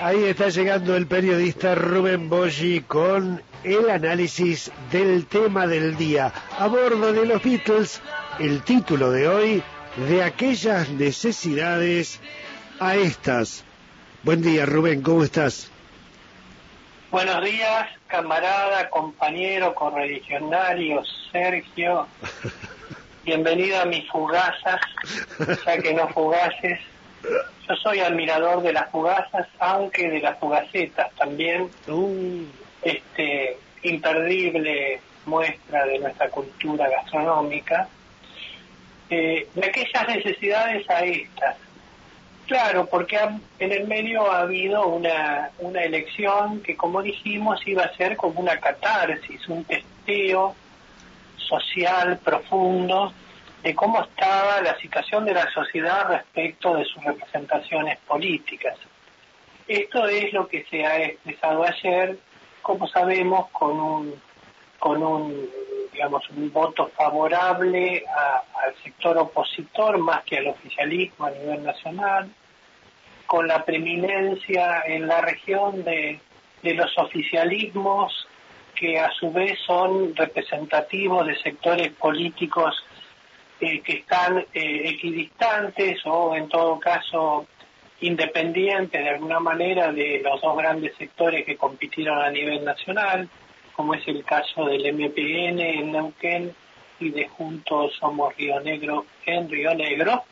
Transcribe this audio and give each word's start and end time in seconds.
Ahí 0.00 0.24
está 0.26 0.48
llegando 0.48 0.94
el 0.96 1.08
periodista 1.08 1.74
Rubén 1.74 2.28
Boggi 2.28 2.82
con 2.82 3.42
el 3.64 3.90
análisis 3.90 4.70
del 4.92 5.26
tema 5.26 5.66
del 5.66 5.96
día. 5.96 6.32
A 6.56 6.68
bordo 6.68 7.12
de 7.12 7.26
los 7.26 7.42
Beatles, 7.42 8.00
el 8.38 8.62
título 8.62 9.10
de 9.10 9.26
hoy, 9.26 9.62
de 10.08 10.22
aquellas 10.22 10.88
necesidades 10.90 12.20
a 12.78 12.94
estas. 12.94 13.64
Buen 14.22 14.40
día, 14.40 14.66
Rubén, 14.66 15.02
¿cómo 15.02 15.24
estás? 15.24 15.68
Buenos 17.10 17.44
días, 17.44 17.88
camarada, 18.06 18.88
compañero, 18.90 19.74
correligionario, 19.74 21.02
Sergio. 21.32 22.06
Bienvenido 23.24 23.80
a 23.80 23.84
mis 23.84 24.08
fugazas, 24.08 24.80
ya 25.66 25.78
que 25.78 25.92
no 25.92 26.08
fugaces. 26.10 26.78
Yo 27.22 27.76
soy 27.76 28.00
admirador 28.00 28.62
de 28.62 28.72
las 28.72 28.90
fugazas, 28.90 29.46
aunque 29.58 30.08
de 30.08 30.20
las 30.20 30.38
fugacetas 30.38 31.12
también. 31.16 31.68
Uh. 31.86 32.44
Este 32.82 33.58
imperdible 33.82 35.00
muestra 35.26 35.84
de 35.84 35.98
nuestra 35.98 36.28
cultura 36.30 36.88
gastronómica. 36.88 37.88
Eh, 39.10 39.48
de 39.54 39.66
aquellas 39.66 40.08
necesidades 40.08 40.88
a 40.90 41.00
estas. 41.04 41.56
Claro, 42.46 42.86
porque 42.86 43.18
en 43.58 43.72
el 43.72 43.86
medio 43.86 44.30
ha 44.30 44.40
habido 44.40 44.86
una, 44.86 45.50
una 45.58 45.82
elección 45.82 46.62
que, 46.62 46.76
como 46.76 47.02
dijimos, 47.02 47.60
iba 47.66 47.84
a 47.84 47.94
ser 47.96 48.16
como 48.16 48.40
una 48.40 48.58
catarsis, 48.58 49.46
un 49.48 49.64
testeo 49.64 50.54
social 51.36 52.18
profundo 52.24 53.12
de 53.62 53.74
cómo 53.74 54.02
estaba 54.02 54.60
la 54.62 54.76
situación 54.78 55.24
de 55.24 55.34
la 55.34 55.50
sociedad 55.50 56.08
respecto 56.08 56.76
de 56.76 56.84
sus 56.84 57.02
representaciones 57.02 57.98
políticas. 58.06 58.76
Esto 59.66 60.06
es 60.06 60.32
lo 60.32 60.48
que 60.48 60.64
se 60.70 60.86
ha 60.86 61.02
expresado 61.02 61.64
ayer, 61.64 62.18
como 62.62 62.86
sabemos, 62.86 63.50
con 63.50 63.78
un, 63.78 64.14
con 64.78 65.02
un, 65.02 65.48
digamos, 65.92 66.28
un 66.30 66.52
voto 66.52 66.90
favorable 66.96 68.04
al 68.64 68.74
sector 68.82 69.18
opositor 69.18 69.98
más 69.98 70.22
que 70.24 70.38
al 70.38 70.46
oficialismo 70.48 71.26
a 71.26 71.30
nivel 71.30 71.64
nacional, 71.64 72.30
con 73.26 73.46
la 73.46 73.64
preeminencia 73.64 74.82
en 74.86 75.06
la 75.06 75.20
región 75.20 75.84
de, 75.84 76.20
de 76.62 76.74
los 76.74 76.96
oficialismos 76.96 78.26
que 78.74 78.98
a 78.98 79.10
su 79.10 79.32
vez 79.32 79.58
son 79.66 80.14
representativos 80.14 81.26
de 81.26 81.36
sectores 81.40 81.92
políticos 81.92 82.82
eh, 83.60 83.80
que 83.80 83.92
están 83.94 84.38
eh, 84.54 84.82
equidistantes 84.84 86.00
o 86.04 86.34
en 86.34 86.48
todo 86.48 86.78
caso 86.78 87.46
independientes 88.00 89.02
de 89.02 89.08
alguna 89.08 89.40
manera 89.40 89.92
de 89.92 90.20
los 90.22 90.40
dos 90.40 90.56
grandes 90.56 90.94
sectores 90.96 91.44
que 91.44 91.56
compitieron 91.56 92.20
a 92.20 92.30
nivel 92.30 92.64
nacional, 92.64 93.28
como 93.72 93.94
es 93.94 94.06
el 94.06 94.24
caso 94.24 94.66
del 94.66 94.92
MPN 94.94 95.58
en 95.58 95.92
Neuquén 95.92 96.54
y 97.00 97.10
de 97.10 97.28
Juntos 97.28 97.94
Somos 97.98 98.36
Río 98.36 98.60
Negro 98.60 99.06
en 99.26 99.48
Río 99.50 99.74
Negro. 99.74 100.24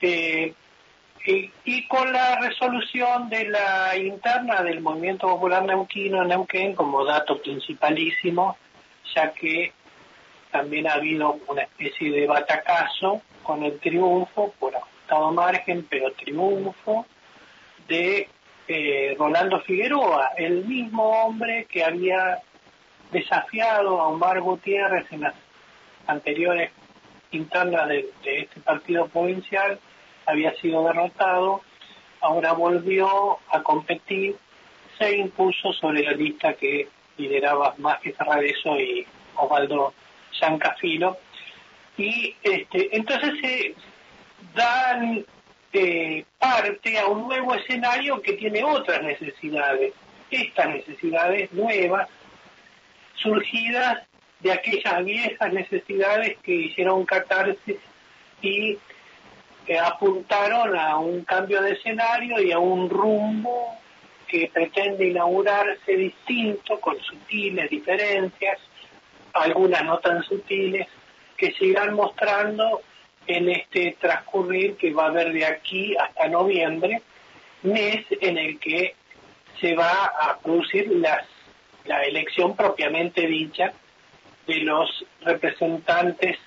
Eh, 0.00 0.52
y, 1.24 1.86
con 1.86 2.12
la 2.12 2.40
resolución 2.40 3.28
de 3.28 3.48
la 3.48 3.96
interna 3.96 4.62
del 4.62 4.80
Movimiento 4.80 5.28
Popular 5.28 5.64
Neuquino 5.64 6.22
en 6.22 6.28
Neuquén 6.28 6.74
como 6.74 7.04
dato 7.04 7.40
principalísimo, 7.40 8.56
ya 9.14 9.32
que 9.32 9.72
también 10.52 10.86
ha 10.86 10.94
habido 10.94 11.38
una 11.48 11.62
especie 11.62 12.12
de 12.12 12.26
batacazo 12.26 13.22
con 13.42 13.64
el 13.64 13.80
triunfo, 13.80 14.54
por 14.60 14.76
ajustado 14.76 15.32
margen, 15.32 15.86
pero 15.90 16.12
triunfo, 16.12 17.06
de 17.88 18.28
eh, 18.68 19.16
Rolando 19.18 19.60
Figueroa, 19.60 20.32
el 20.36 20.64
mismo 20.66 21.24
hombre 21.24 21.66
que 21.68 21.82
había 21.82 22.40
desafiado 23.10 24.00
a 24.00 24.08
Omar 24.08 24.40
Gutiérrez 24.40 25.10
en 25.10 25.22
las 25.22 25.34
anteriores 26.06 26.70
internas 27.32 27.88
de, 27.88 28.10
de 28.22 28.40
este 28.40 28.60
partido 28.60 29.08
provincial, 29.08 29.80
había 30.26 30.54
sido 30.56 30.84
derrotado, 30.84 31.62
ahora 32.20 32.52
volvió 32.52 33.38
a 33.50 33.62
competir, 33.62 34.36
se 34.98 35.16
impuso 35.16 35.72
sobre 35.72 36.02
la 36.02 36.12
lista 36.12 36.54
que 36.54 36.88
lideraba 37.16 37.74
más 37.78 38.00
que 38.00 38.12
Ferrareso 38.12 38.78
y 38.78 39.06
Osvaldo 39.36 39.94
San 40.38 40.58
Cafilo. 40.58 41.18
Y 41.96 42.34
este, 42.42 42.96
entonces 42.96 43.34
se 43.40 43.74
dan 44.54 45.24
eh, 45.72 46.24
parte 46.38 46.98
a 46.98 47.06
un 47.06 47.22
nuevo 47.28 47.54
escenario 47.54 48.20
que 48.20 48.34
tiene 48.34 48.64
otras 48.64 49.02
necesidades. 49.02 49.92
Estas 50.30 50.68
necesidades 50.68 51.52
nuevas, 51.52 52.08
surgidas 53.14 54.06
de 54.40 54.52
aquellas 54.52 55.04
viejas 55.04 55.52
necesidades 55.52 56.38
que 56.42 56.52
hicieron 56.52 57.04
catarsis 57.04 57.76
y 58.40 58.78
que 59.66 59.78
apuntaron 59.78 60.76
a 60.76 60.96
un 60.96 61.22
cambio 61.24 61.62
de 61.62 61.72
escenario 61.72 62.40
y 62.40 62.50
a 62.50 62.58
un 62.58 62.90
rumbo 62.90 63.78
que 64.26 64.50
pretende 64.52 65.08
inaugurarse 65.08 65.96
distinto, 65.96 66.80
con 66.80 66.98
sutiles 67.00 67.70
diferencias, 67.70 68.58
algunas 69.34 69.84
no 69.84 69.98
tan 69.98 70.22
sutiles, 70.22 70.86
que 71.36 71.52
se 71.52 71.66
irán 71.66 71.94
mostrando 71.94 72.82
en 73.26 73.48
este 73.48 73.96
transcurrir 74.00 74.76
que 74.76 74.92
va 74.92 75.04
a 75.04 75.08
haber 75.08 75.32
de 75.32 75.46
aquí 75.46 75.96
hasta 75.96 76.28
noviembre, 76.28 77.02
mes 77.62 78.04
en 78.20 78.38
el 78.38 78.58
que 78.58 78.94
se 79.60 79.74
va 79.74 80.12
a 80.20 80.38
producir 80.38 80.88
las, 80.96 81.24
la 81.84 82.02
elección 82.02 82.56
propiamente 82.56 83.26
dicha 83.26 83.72
de 84.46 84.56
los 84.58 85.04
representantes 85.22 86.38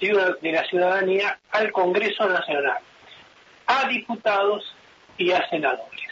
de 0.00 0.52
la 0.52 0.64
ciudadanía 0.64 1.38
al 1.50 1.72
Congreso 1.72 2.28
Nacional, 2.28 2.78
a 3.66 3.88
diputados 3.88 4.74
y 5.16 5.30
a 5.32 5.48
senadores. 5.48 6.10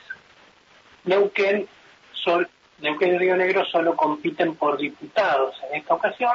Neuquén 1.04 1.68
Neuquén 2.80 3.14
y 3.14 3.18
Río 3.18 3.36
Negro 3.36 3.64
solo 3.66 3.94
compiten 3.94 4.56
por 4.56 4.78
diputados 4.78 5.54
en 5.70 5.80
esta 5.80 5.94
ocasión 5.94 6.32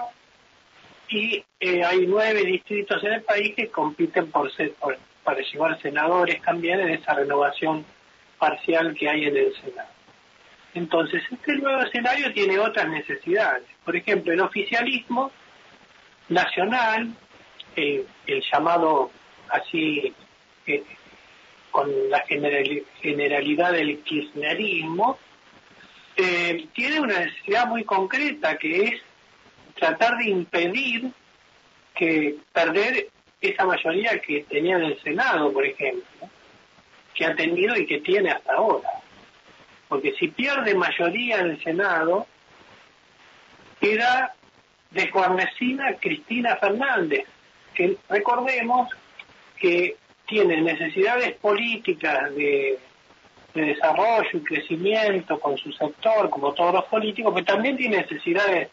y 1.10 1.44
eh, 1.60 1.84
hay 1.84 2.06
nueve 2.06 2.44
distritos 2.44 3.04
en 3.04 3.14
el 3.14 3.22
país 3.24 3.56
que 3.56 3.70
compiten 3.70 4.30
por 4.32 4.52
para 5.24 5.42
llevar 5.42 5.82
senadores 5.82 6.42
también 6.42 6.80
en 6.80 6.90
esa 6.90 7.14
renovación 7.14 7.86
parcial 8.40 8.96
que 8.96 9.10
hay 9.10 9.26
en 9.26 9.36
el 9.36 9.54
Senado. 9.56 9.90
Entonces, 10.74 11.22
este 11.30 11.56
nuevo 11.56 11.82
escenario 11.82 12.32
tiene 12.34 12.58
otras 12.60 12.88
necesidades. 12.88 13.64
Por 13.84 13.96
ejemplo, 13.96 14.32
el 14.32 14.40
oficialismo 14.40 15.32
nacional, 16.30 17.10
el 17.76 18.06
llamado 18.52 19.12
así, 19.50 20.14
eh, 20.66 20.84
con 21.72 21.90
la 22.10 22.24
generalidad 23.02 23.74
del 23.74 24.00
kirchnerismo, 24.04 25.18
eh, 26.18 26.68
tiene 26.74 27.00
una 27.00 27.20
necesidad 27.20 27.68
muy 27.68 27.84
concreta 27.84 28.58
que 28.58 28.84
es 28.84 29.02
tratar 29.76 30.18
de 30.18 30.30
impedir 30.30 31.12
que 31.96 32.38
perder 32.52 33.10
esa 33.40 33.66
mayoría 33.66 34.20
que 34.20 34.44
tenía 34.50 34.78
en 34.78 34.84
el 34.84 35.02
Senado, 35.04 35.54
por 35.54 35.66
ejemplo, 35.66 36.30
que 37.14 37.26
ha 37.26 37.36
tenido 37.36 37.76
y 37.76 37.86
que 37.86 38.00
tiene 38.00 38.32
hasta 38.32 38.54
ahora. 38.54 38.90
Porque 39.88 40.14
si 40.20 40.28
pierde 40.30 40.74
mayoría 40.76 41.40
en 41.40 41.52
el 41.52 41.64
Senado, 41.64 42.28
queda 43.80 44.34
desguarnecida 44.92 45.98
Cristina 46.00 46.56
Fernández, 46.58 47.26
que 47.74 47.96
recordemos 48.10 48.90
que 49.60 49.96
tiene 50.26 50.62
necesidades 50.62 51.34
políticas 51.36 52.36
de 52.36 52.80
de 53.58 53.74
desarrollo 53.74 54.30
y 54.34 54.40
crecimiento 54.40 55.40
con 55.40 55.58
su 55.58 55.72
sector, 55.72 56.30
como 56.30 56.54
todos 56.54 56.74
los 56.74 56.86
políticos, 56.86 57.34
pero 57.34 57.46
también 57.46 57.76
tiene 57.76 57.98
necesidades 57.98 58.70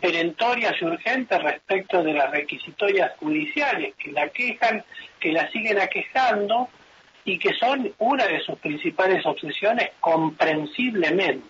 perentorias 0.00 0.74
y 0.80 0.84
urgentes 0.84 1.42
respecto 1.42 2.02
de 2.02 2.12
las 2.12 2.30
requisitorias 2.30 3.12
judiciales 3.18 3.94
que 3.96 4.12
la 4.12 4.28
quejan, 4.28 4.84
que 5.18 5.32
la 5.32 5.50
siguen 5.50 5.80
aquejando 5.80 6.68
y 7.24 7.38
que 7.38 7.52
son 7.54 7.92
una 7.98 8.26
de 8.26 8.40
sus 8.40 8.58
principales 8.58 9.26
obsesiones 9.26 9.90
comprensiblemente. 10.00 11.46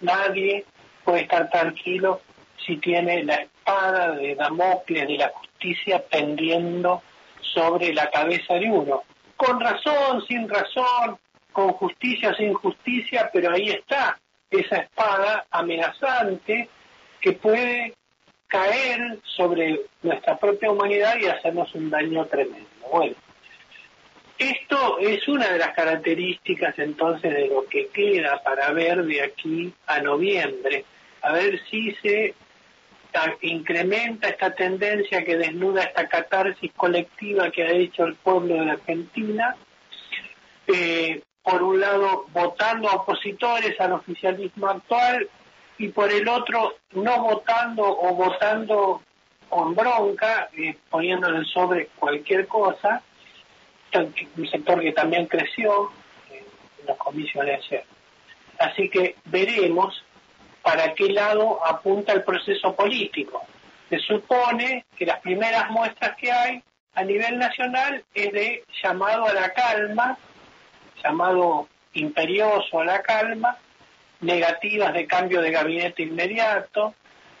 nadie 0.00 0.64
puede 1.04 1.22
estar 1.22 1.50
tranquilo 1.50 2.20
si 2.64 2.76
tiene 2.76 3.24
la 3.24 3.34
espada 3.34 4.12
de 4.12 4.34
Damocles 4.34 5.06
de 5.06 5.18
la 5.18 5.28
justicia 5.28 6.02
pendiendo 6.10 7.02
sobre 7.40 7.92
la 7.92 8.10
cabeza 8.10 8.54
de 8.54 8.70
uno. 8.70 9.02
Con 9.36 9.60
razón, 9.60 10.24
sin 10.26 10.48
razón, 10.48 11.18
con 11.54 11.72
justicia 11.72 12.30
o 12.30 12.34
sin 12.34 12.52
justicia, 12.52 13.30
pero 13.32 13.52
ahí 13.52 13.70
está 13.70 14.18
esa 14.50 14.76
espada 14.78 15.46
amenazante 15.50 16.68
que 17.20 17.32
puede 17.32 17.94
caer 18.48 19.18
sobre 19.24 19.80
nuestra 20.02 20.36
propia 20.36 20.70
humanidad 20.70 21.16
y 21.18 21.26
hacernos 21.26 21.74
un 21.74 21.88
daño 21.90 22.26
tremendo. 22.26 22.68
Bueno, 22.92 23.14
Esto 24.38 24.98
es 24.98 25.26
una 25.28 25.48
de 25.48 25.58
las 25.58 25.74
características 25.74 26.78
entonces 26.78 27.32
de 27.32 27.46
lo 27.48 27.64
que 27.66 27.88
queda 27.88 28.42
para 28.42 28.70
ver 28.72 29.04
de 29.04 29.22
aquí 29.22 29.72
a 29.86 30.00
noviembre, 30.00 30.84
a 31.22 31.32
ver 31.32 31.60
si 31.70 31.92
se 32.02 32.34
incrementa 33.42 34.28
esta 34.28 34.52
tendencia 34.54 35.24
que 35.24 35.36
desnuda 35.36 35.84
esta 35.84 36.08
catarsis 36.08 36.72
colectiva 36.76 37.50
que 37.50 37.62
ha 37.62 37.70
hecho 37.70 38.04
el 38.04 38.16
pueblo 38.16 38.56
de 38.56 38.66
la 38.66 38.72
Argentina, 38.72 39.56
eh, 40.66 41.22
por 41.54 41.62
un 41.62 41.80
lado 41.80 42.26
votando 42.32 42.88
opositores 42.90 43.80
al 43.80 43.92
oficialismo 43.92 44.66
actual 44.66 45.30
y 45.78 45.86
por 45.86 46.10
el 46.10 46.26
otro 46.26 46.74
no 46.94 47.22
votando 47.22 47.84
o 47.84 48.12
votando 48.12 49.02
con 49.48 49.72
bronca, 49.72 50.48
eh, 50.58 50.76
poniéndole 50.90 51.44
sobre 51.44 51.86
cualquier 51.96 52.48
cosa, 52.48 53.00
un 54.36 54.48
sector 54.48 54.80
que 54.80 54.90
también 54.90 55.26
creció 55.26 55.92
en 56.28 56.86
los 56.88 56.96
comicios 56.96 57.46
de 57.46 57.54
ayer. 57.54 57.84
Así 58.58 58.88
que 58.88 59.14
veremos 59.26 60.04
para 60.60 60.92
qué 60.94 61.10
lado 61.10 61.64
apunta 61.64 62.14
el 62.14 62.24
proceso 62.24 62.74
político. 62.74 63.44
Se 63.90 64.00
supone 64.00 64.86
que 64.96 65.06
las 65.06 65.20
primeras 65.20 65.70
muestras 65.70 66.16
que 66.16 66.32
hay 66.32 66.60
a 66.96 67.04
nivel 67.04 67.38
nacional 67.38 68.02
es 68.12 68.32
de 68.32 68.64
llamado 68.82 69.26
a 69.26 69.34
la 69.34 69.52
calma, 69.52 70.18
llamado 71.04 71.68
imperioso 71.92 72.80
a 72.80 72.84
la 72.84 73.02
calma, 73.02 73.56
negativas 74.20 74.94
de 74.94 75.06
cambio 75.06 75.40
de 75.42 75.50
gabinete 75.50 76.02
inmediato 76.02 76.94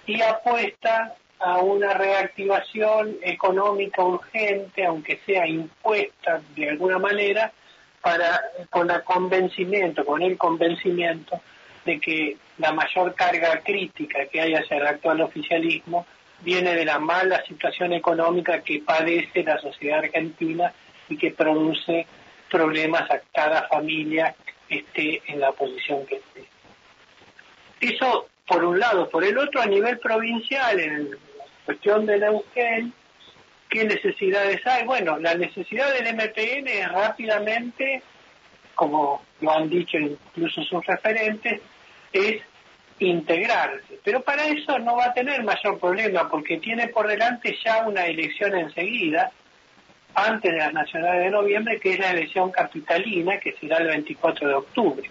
y 0.06 0.20
apuesta 0.20 1.14
a 1.40 1.58
una 1.58 1.94
reactivación 1.94 3.16
económica 3.22 4.04
urgente, 4.04 4.84
aunque 4.84 5.20
sea 5.26 5.46
impuesta 5.46 6.40
de 6.54 6.70
alguna 6.70 6.98
manera, 6.98 7.52
para 8.00 8.40
con 8.70 8.90
el 8.90 9.02
convencimiento, 9.02 10.04
con 10.04 10.22
el 10.22 10.36
convencimiento 10.36 11.40
de 11.84 11.98
que 11.98 12.36
la 12.58 12.72
mayor 12.72 13.14
carga 13.14 13.60
crítica 13.60 14.26
que 14.26 14.40
hay 14.40 14.54
hacia 14.54 14.76
el 14.76 14.86
actual 14.86 15.22
oficialismo 15.22 16.06
viene 16.40 16.74
de 16.74 16.84
la 16.84 16.98
mala 16.98 17.42
situación 17.46 17.94
económica 17.94 18.60
que 18.60 18.80
padece 18.80 19.42
la 19.42 19.58
sociedad 19.58 20.00
argentina 20.00 20.72
y 21.08 21.16
que 21.16 21.30
produce 21.30 22.06
problemas 22.54 23.10
a 23.10 23.20
cada 23.34 23.66
familia 23.66 24.32
esté 24.68 25.20
en 25.26 25.40
la 25.40 25.50
posición 25.50 26.06
que 26.06 26.16
esté. 26.16 26.44
Eso 27.80 28.28
por 28.46 28.64
un 28.64 28.78
lado. 28.78 29.08
Por 29.10 29.24
el 29.24 29.36
otro, 29.36 29.60
a 29.60 29.66
nivel 29.66 29.98
provincial, 29.98 30.78
en 30.78 31.10
cuestión 31.64 32.06
de 32.06 32.18
Neuquén, 32.20 32.92
¿qué 33.68 33.84
necesidades 33.84 34.64
hay? 34.66 34.84
Bueno, 34.84 35.18
la 35.18 35.34
necesidad 35.34 35.92
del 35.94 36.14
MPN 36.14 36.68
es 36.68 36.92
rápidamente, 36.92 38.02
como 38.76 39.24
lo 39.40 39.50
han 39.50 39.68
dicho 39.68 39.98
incluso 39.98 40.62
sus 40.62 40.86
referentes, 40.86 41.60
es 42.12 42.40
integrarse. 43.00 43.98
Pero 44.04 44.20
para 44.20 44.44
eso 44.46 44.78
no 44.78 44.94
va 44.94 45.06
a 45.06 45.12
tener 45.12 45.42
mayor 45.42 45.80
problema, 45.80 46.28
porque 46.28 46.58
tiene 46.58 46.86
por 46.86 47.08
delante 47.08 47.56
ya 47.64 47.84
una 47.84 48.06
elección 48.06 48.54
enseguida, 48.56 49.32
antes 50.14 50.52
de 50.52 50.58
las 50.58 50.72
nacionales 50.72 51.24
de 51.24 51.30
noviembre, 51.30 51.80
que 51.80 51.94
es 51.94 51.98
la 51.98 52.12
elección 52.12 52.50
capitalina, 52.50 53.38
que 53.38 53.52
será 53.60 53.78
el 53.78 53.88
24 53.88 54.48
de 54.48 54.54
octubre. 54.54 55.10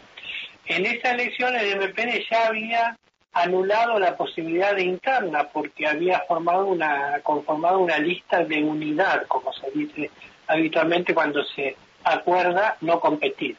En 0.65 0.85
esa 0.85 1.11
elección 1.11 1.55
el 1.55 1.77
MPN 1.77 2.23
ya 2.29 2.47
había 2.47 2.97
anulado 3.33 3.99
la 3.99 4.15
posibilidad 4.15 4.75
de 4.75 4.83
interna 4.83 5.49
porque 5.51 5.87
había 5.87 6.19
formado 6.27 6.67
una 6.67 7.19
conformado 7.23 7.79
una 7.79 7.97
lista 7.97 8.43
de 8.45 8.63
unidad, 8.63 9.25
como 9.27 9.51
se 9.53 9.71
dice 9.71 10.11
habitualmente 10.47 11.13
cuando 11.13 11.43
se 11.43 11.75
acuerda 12.03 12.77
no 12.81 12.99
competir. 12.99 13.57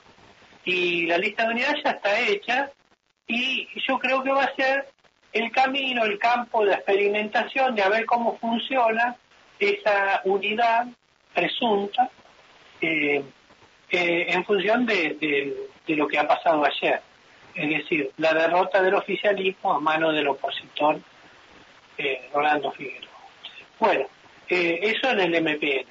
Y 0.64 1.06
la 1.06 1.18
lista 1.18 1.44
de 1.44 1.54
unidad 1.54 1.74
ya 1.84 1.90
está 1.90 2.20
hecha 2.20 2.70
y 3.26 3.68
yo 3.86 3.98
creo 3.98 4.22
que 4.22 4.30
va 4.30 4.44
a 4.44 4.54
ser 4.54 4.86
el 5.32 5.50
camino, 5.50 6.04
el 6.04 6.18
campo 6.18 6.64
de 6.64 6.74
experimentación 6.74 7.74
de 7.74 7.82
a 7.82 7.88
ver 7.88 8.06
cómo 8.06 8.38
funciona 8.38 9.16
esa 9.58 10.20
unidad 10.24 10.86
presunta 11.34 12.10
eh, 12.80 13.22
eh, 13.90 14.26
en 14.28 14.44
función 14.44 14.86
de 14.86 15.68
lo 15.88 16.08
que 16.08 16.18
ha 16.18 16.26
pasado 16.26 16.64
ayer 16.64 17.00
es 17.54 17.68
decir, 17.68 18.10
la 18.16 18.34
derrota 18.34 18.82
del 18.82 18.94
oficialismo 18.94 19.74
a 19.74 19.80
mano 19.80 20.12
del 20.12 20.28
opositor 20.28 20.98
eh, 21.96 22.28
Rolando 22.32 22.72
Figueroa. 22.72 23.10
Bueno, 23.78 24.06
eh, 24.48 24.80
eso 24.82 25.10
en 25.10 25.20
el 25.20 25.42
MPN. 25.42 25.86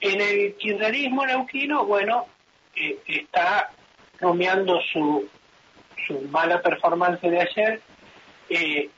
En 0.00 0.20
el 0.20 0.54
kirchnerismo 0.56 1.24
neuquino, 1.24 1.84
bueno, 1.86 2.26
eh, 2.74 2.98
está 3.06 3.70
rumiando 4.20 4.80
su, 4.92 5.28
su 6.06 6.20
mala 6.22 6.60
performance 6.60 7.22
de 7.22 7.40
ayer. 7.40 7.80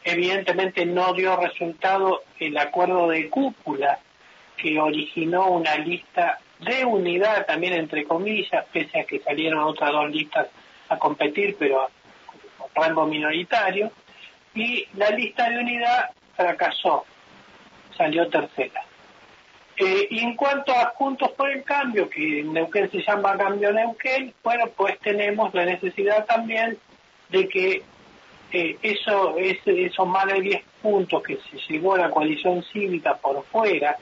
evidentemente 0.05 0.85
no 0.87 1.13
dio 1.13 1.37
resultado 1.37 2.23
el 2.41 2.57
acuerdo 2.59 3.09
de 3.09 3.29
cúpula 3.29 3.99
que 4.57 4.81
originó 4.81 5.51
una 5.51 5.77
lista 5.77 6.39
de 6.61 6.85
unidad 6.85 7.47
también 7.47 7.75
entre 7.75 8.05
comillas, 8.05 8.65
pese 8.73 9.01
a 9.01 9.05
que 9.05 9.21
salieron 9.21 9.61
otras 9.61 9.93
dos 9.93 10.11
listas 10.11 10.49
a 10.89 10.99
competir, 10.99 11.57
pero 11.59 11.89
rango 12.75 13.07
minoritario, 13.07 13.91
y 14.55 14.87
la 14.95 15.11
lista 15.11 15.51
de 15.51 15.59
unidad 15.59 16.11
fracasó, 16.35 17.05
salió 17.97 18.29
tercera. 18.29 18.83
Eh, 19.79 20.09
y 20.11 20.21
en 20.21 20.35
cuanto 20.37 20.73
a 20.73 20.87
Juntos 20.95 21.33
por 21.33 21.51
el 21.51 21.63
Cambio, 21.63 22.09
que 22.09 22.41
en 22.41 22.55
Neuquén 22.55 22.91
se 22.91 23.03
llama 23.03 23.37
Cambio 23.37 23.73
Neuquén, 23.73 24.33
bueno, 24.43 24.65
pues 24.75 24.99
tenemos 25.01 25.53
la 25.53 25.67
necesidad 25.67 26.25
también 26.25 26.79
de 27.29 27.49
que 27.49 27.83
eh, 28.53 28.79
eso, 28.81 29.37
esos 29.37 30.07
más 30.07 30.27
de 30.27 30.41
10 30.41 30.63
puntos 30.81 31.23
que 31.23 31.37
se 31.37 31.59
llevó 31.69 31.95
a 31.95 31.99
la 31.99 32.11
coalición 32.11 32.63
cívica 32.73 33.17
por 33.17 33.45
fuera 33.45 33.99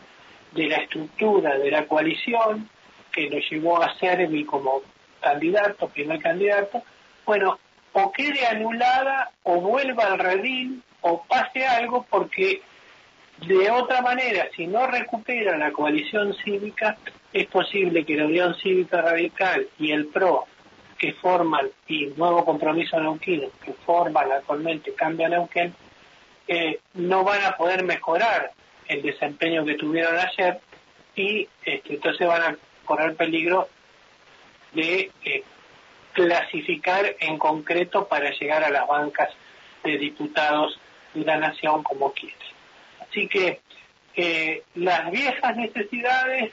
de 0.55 0.69
la 0.69 0.77
estructura 0.77 1.59
de 1.59 1.71
la 1.71 1.87
coalición, 1.87 2.69
que 3.13 3.29
lo 3.29 3.39
llevó 3.39 3.83
a 3.83 3.95
Servi 3.99 4.45
como 4.45 4.83
candidato, 5.21 5.89
primer 5.89 6.21
candidato, 6.21 6.83
bueno, 7.25 7.59
o 7.93 8.13
quede 8.13 8.47
anulada 8.47 9.31
o 9.45 9.61
vuelva 9.61 10.05
al 10.07 10.19
redil 10.19 10.83
o 11.01 11.23
pase 11.25 11.67
algo 11.67 12.07
porque 12.11 12.63
de 13.47 13.71
otra 13.71 14.01
manera, 14.01 14.49
si 14.55 14.67
no 14.67 14.87
recupera 14.87 15.57
la 15.57 15.73
coalición 15.73 16.35
cívica, 16.45 16.97
es 17.33 17.47
posible 17.47 18.05
que 18.05 18.17
la 18.17 18.27
Unión 18.27 18.55
Cívica 18.57 19.03
Radical 19.03 19.69
y 19.79 19.91
el 19.91 20.07
PRO 20.07 20.47
que 20.99 21.13
forman, 21.15 21.69
y 21.89 22.07
Nuevo 22.17 22.45
Compromiso 22.45 22.99
Neuquino, 23.01 23.49
que 23.63 23.73
forman 23.73 24.31
actualmente 24.31 24.95
Cambia 24.95 25.29
Neuquén, 25.29 25.75
eh, 26.47 26.79
no 26.95 27.25
van 27.25 27.45
a 27.45 27.57
poder 27.57 27.83
mejorar 27.83 28.53
el 28.89 29.03
desempeño 29.03 29.65
que 29.65 29.75
tuvieron 29.75 30.17
ayer 30.19 30.61
y 31.17 31.49
este, 31.65 31.95
entonces 31.95 32.27
van 32.27 32.43
a 32.43 32.57
correr 32.85 33.15
peligro 33.17 33.69
de 34.73 35.11
eh, 35.25 35.45
clasificar 36.13 37.17
en 37.21 37.39
concreto 37.39 38.07
para 38.07 38.31
llegar 38.31 38.65
a 38.65 38.71
las 38.71 38.87
bancas 38.87 39.31
de 39.83 39.99
diputados 39.99 40.79
de 41.13 41.25
la 41.25 41.37
nación 41.37 41.83
como 41.83 42.13
quiere. 42.13 42.37
Así 43.01 43.29
que 43.29 43.61
eh, 44.17 44.63
las 44.75 45.11
viejas 45.11 45.57
necesidades 45.57 46.53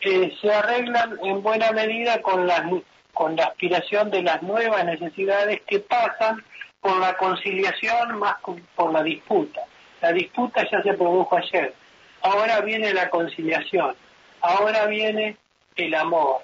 eh, 0.00 0.36
se 0.40 0.52
arreglan 0.52 1.18
en 1.22 1.42
buena 1.42 1.72
medida 1.72 2.22
con 2.22 2.46
la, 2.46 2.68
con 3.12 3.36
la 3.36 3.44
aspiración 3.44 4.10
de 4.10 4.22
las 4.22 4.42
nuevas 4.42 4.84
necesidades 4.84 5.62
que 5.66 5.80
pasan 5.80 6.44
por 6.80 6.98
la 6.98 7.16
conciliación 7.16 8.18
más 8.18 8.36
por 8.74 8.92
la 8.92 9.02
disputa. 9.02 9.62
La 10.06 10.12
disputa 10.12 10.64
ya 10.70 10.80
se 10.84 10.94
produjo 10.94 11.36
ayer, 11.36 11.74
ahora 12.22 12.60
viene 12.60 12.94
la 12.94 13.10
conciliación, 13.10 13.96
ahora 14.40 14.86
viene 14.86 15.36
el 15.74 15.92
amor, 15.96 16.42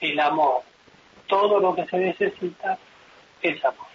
el 0.00 0.18
amor. 0.18 0.62
Todo 1.28 1.60
lo 1.60 1.76
que 1.76 1.86
se 1.86 1.96
necesita 1.96 2.76
es 3.40 3.64
amor. 3.64 3.87